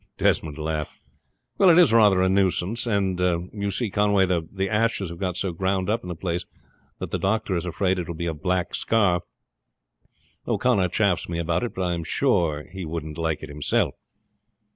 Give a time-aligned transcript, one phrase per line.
[0.17, 0.99] Desmond laughed.
[1.59, 3.19] "Well, it is rather a nuisance; and
[3.53, 6.43] you see Conway, the ashes have got so ground up in the place
[6.97, 9.21] that the doctor is afraid it will be a black scar.
[10.47, 13.93] O'Connor chaffs me about it, but I am sure he wouldn't like it himself."